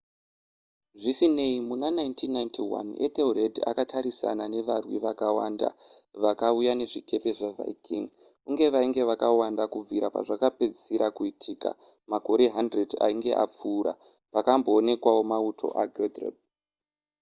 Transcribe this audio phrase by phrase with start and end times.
[1.01, 5.69] zvisinei muna 1991 ethelred akatarisana nevarwi vakawanda
[6.23, 8.05] vakauya nezvikepe zvaviking
[8.51, 11.69] uye vainge vakawanda kubvira pazvakapedzisira kuitika
[12.11, 13.91] makore 100 ainge apfuura
[14.33, 16.35] pakamboonekwawo mauto aguthrum